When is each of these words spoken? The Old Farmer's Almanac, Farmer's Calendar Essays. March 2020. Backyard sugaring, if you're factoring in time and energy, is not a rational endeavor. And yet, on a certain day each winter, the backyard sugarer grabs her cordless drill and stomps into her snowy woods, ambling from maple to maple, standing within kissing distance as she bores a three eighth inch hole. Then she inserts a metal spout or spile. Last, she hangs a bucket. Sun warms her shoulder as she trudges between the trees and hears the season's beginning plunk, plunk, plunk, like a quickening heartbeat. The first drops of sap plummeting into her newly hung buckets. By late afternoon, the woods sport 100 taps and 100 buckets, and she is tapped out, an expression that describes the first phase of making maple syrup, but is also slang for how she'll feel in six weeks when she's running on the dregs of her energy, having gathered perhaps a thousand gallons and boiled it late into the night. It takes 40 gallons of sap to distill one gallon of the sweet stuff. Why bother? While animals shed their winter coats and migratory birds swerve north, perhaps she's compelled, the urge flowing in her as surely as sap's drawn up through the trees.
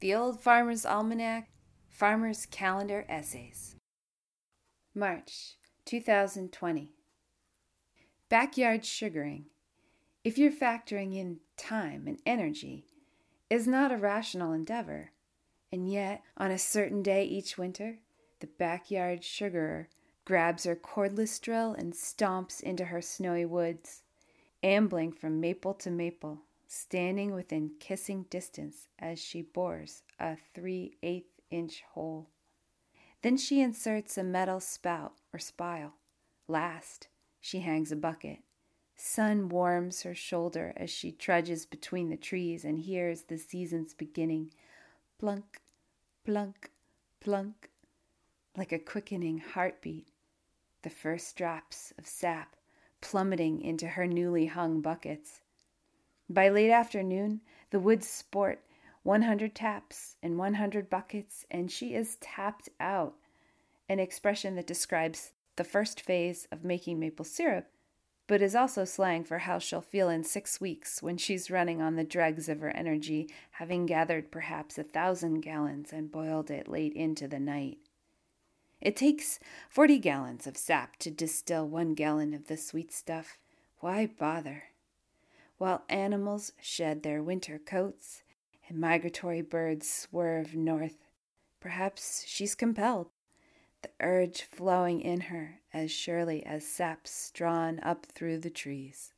The 0.00 0.14
Old 0.14 0.42
Farmer's 0.42 0.84
Almanac, 0.84 1.48
Farmer's 1.88 2.44
Calendar 2.44 3.06
Essays. 3.08 3.76
March 4.94 5.54
2020. 5.86 6.92
Backyard 8.28 8.84
sugaring, 8.84 9.46
if 10.22 10.36
you're 10.36 10.52
factoring 10.52 11.16
in 11.16 11.38
time 11.56 12.06
and 12.06 12.18
energy, 12.26 12.84
is 13.48 13.66
not 13.66 13.90
a 13.90 13.96
rational 13.96 14.52
endeavor. 14.52 15.12
And 15.72 15.90
yet, 15.90 16.22
on 16.36 16.50
a 16.50 16.58
certain 16.58 17.02
day 17.02 17.24
each 17.24 17.56
winter, 17.56 18.00
the 18.40 18.48
backyard 18.48 19.24
sugarer 19.24 19.88
grabs 20.26 20.64
her 20.64 20.76
cordless 20.76 21.40
drill 21.40 21.72
and 21.72 21.94
stomps 21.94 22.60
into 22.60 22.84
her 22.84 23.00
snowy 23.00 23.46
woods, 23.46 24.02
ambling 24.62 25.10
from 25.10 25.40
maple 25.40 25.72
to 25.72 25.90
maple, 25.90 26.42
standing 26.66 27.34
within 27.34 27.72
kissing 27.78 28.26
distance 28.30 28.88
as 28.98 29.18
she 29.18 29.42
bores 29.42 30.02
a 30.18 30.36
three 30.54 30.96
eighth 31.02 31.40
inch 31.50 31.82
hole. 31.92 32.30
Then 33.22 33.36
she 33.36 33.60
inserts 33.60 34.18
a 34.18 34.24
metal 34.24 34.60
spout 34.60 35.14
or 35.32 35.38
spile. 35.38 35.94
Last, 36.48 37.08
she 37.40 37.60
hangs 37.60 37.90
a 37.92 37.96
bucket. 37.96 38.38
Sun 38.96 39.48
warms 39.48 40.02
her 40.02 40.14
shoulder 40.14 40.72
as 40.76 40.90
she 40.90 41.12
trudges 41.12 41.66
between 41.66 42.08
the 42.08 42.16
trees 42.16 42.64
and 42.64 42.78
hears 42.78 43.22
the 43.22 43.38
season's 43.38 43.94
beginning 43.94 44.52
plunk, 45.18 45.60
plunk, 46.24 46.70
plunk, 47.20 47.70
like 48.56 48.72
a 48.72 48.78
quickening 48.78 49.38
heartbeat. 49.38 50.08
The 50.82 50.90
first 50.90 51.36
drops 51.36 51.92
of 51.98 52.06
sap 52.06 52.56
plummeting 53.00 53.60
into 53.60 53.88
her 53.88 54.06
newly 54.06 54.46
hung 54.46 54.80
buckets. 54.80 55.40
By 56.28 56.48
late 56.48 56.70
afternoon, 56.70 57.40
the 57.70 57.78
woods 57.78 58.08
sport 58.08 58.60
100 59.04 59.54
taps 59.54 60.16
and 60.22 60.36
100 60.36 60.90
buckets, 60.90 61.46
and 61.50 61.70
she 61.70 61.94
is 61.94 62.16
tapped 62.16 62.68
out, 62.80 63.14
an 63.88 64.00
expression 64.00 64.56
that 64.56 64.66
describes 64.66 65.32
the 65.54 65.62
first 65.62 66.00
phase 66.00 66.48
of 66.50 66.64
making 66.64 66.98
maple 66.98 67.24
syrup, 67.24 67.68
but 68.26 68.42
is 68.42 68.56
also 68.56 68.84
slang 68.84 69.22
for 69.22 69.38
how 69.38 69.60
she'll 69.60 69.80
feel 69.80 70.08
in 70.08 70.24
six 70.24 70.60
weeks 70.60 71.00
when 71.00 71.16
she's 71.16 71.50
running 71.50 71.80
on 71.80 71.94
the 71.94 72.02
dregs 72.02 72.48
of 72.48 72.60
her 72.60 72.70
energy, 72.70 73.30
having 73.52 73.86
gathered 73.86 74.32
perhaps 74.32 74.76
a 74.76 74.82
thousand 74.82 75.42
gallons 75.42 75.92
and 75.92 76.10
boiled 76.10 76.50
it 76.50 76.66
late 76.66 76.92
into 76.94 77.28
the 77.28 77.38
night. 77.38 77.78
It 78.80 78.96
takes 78.96 79.38
40 79.70 80.00
gallons 80.00 80.48
of 80.48 80.56
sap 80.56 80.96
to 80.96 81.10
distill 81.12 81.68
one 81.68 81.94
gallon 81.94 82.34
of 82.34 82.48
the 82.48 82.56
sweet 82.56 82.92
stuff. 82.92 83.38
Why 83.78 84.06
bother? 84.06 84.64
While 85.58 85.84
animals 85.88 86.52
shed 86.60 87.02
their 87.02 87.22
winter 87.22 87.58
coats 87.58 88.22
and 88.68 88.78
migratory 88.78 89.40
birds 89.40 89.88
swerve 89.88 90.54
north, 90.54 90.98
perhaps 91.60 92.24
she's 92.26 92.54
compelled, 92.54 93.08
the 93.82 93.90
urge 94.00 94.42
flowing 94.42 95.00
in 95.00 95.22
her 95.22 95.60
as 95.72 95.90
surely 95.90 96.44
as 96.44 96.66
sap's 96.66 97.30
drawn 97.30 97.80
up 97.80 98.04
through 98.04 98.38
the 98.38 98.50
trees. 98.50 99.14